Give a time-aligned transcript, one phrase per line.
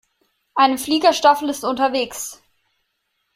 [0.55, 2.41] Eine Fliegerstaffel ist unterwegs.